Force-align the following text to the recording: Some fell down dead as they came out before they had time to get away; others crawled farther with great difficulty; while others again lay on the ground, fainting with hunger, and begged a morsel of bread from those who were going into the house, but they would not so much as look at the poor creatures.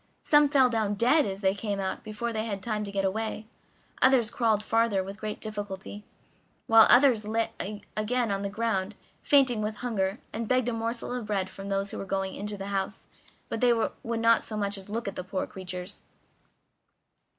Some 0.23 0.49
fell 0.49 0.67
down 0.67 0.95
dead 0.95 1.27
as 1.27 1.41
they 1.41 1.53
came 1.53 1.79
out 1.79 2.03
before 2.03 2.33
they 2.33 2.45
had 2.45 2.63
time 2.63 2.83
to 2.85 2.91
get 2.91 3.05
away; 3.05 3.45
others 4.01 4.31
crawled 4.31 4.63
farther 4.63 5.03
with 5.03 5.19
great 5.19 5.39
difficulty; 5.39 6.03
while 6.65 6.87
others 6.89 7.23
again 7.23 7.51
lay 8.29 8.33
on 8.33 8.41
the 8.41 8.49
ground, 8.49 8.95
fainting 9.21 9.61
with 9.61 9.75
hunger, 9.75 10.17
and 10.33 10.47
begged 10.47 10.67
a 10.69 10.73
morsel 10.73 11.13
of 11.13 11.27
bread 11.27 11.51
from 11.51 11.69
those 11.69 11.91
who 11.91 11.99
were 11.99 12.05
going 12.05 12.33
into 12.33 12.57
the 12.57 12.69
house, 12.73 13.09
but 13.47 13.61
they 13.61 13.73
would 13.73 14.19
not 14.19 14.43
so 14.43 14.57
much 14.57 14.75
as 14.75 14.89
look 14.89 15.07
at 15.07 15.15
the 15.15 15.23
poor 15.23 15.45
creatures. 15.45 16.01